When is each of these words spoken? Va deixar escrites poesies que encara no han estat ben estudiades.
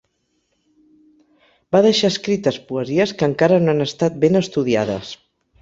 Va 1.75 1.83
deixar 1.87 2.11
escrites 2.15 2.59
poesies 2.71 3.15
que 3.21 3.29
encara 3.33 3.63
no 3.67 3.75
han 3.77 3.89
estat 3.89 4.21
ben 4.25 4.45
estudiades. 4.45 5.17